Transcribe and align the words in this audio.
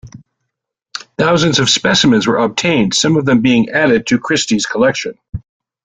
Thousands 1.19 1.59
of 1.59 1.69
specimens 1.69 2.25
were 2.25 2.37
obtained, 2.39 2.95
some 2.95 3.17
of 3.17 3.25
them 3.25 3.41
being 3.43 3.69
added 3.69 4.07
to 4.07 4.17
Christy's 4.17 4.65
collection. 4.65 5.15